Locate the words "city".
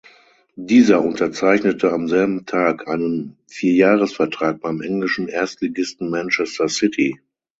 6.69-7.21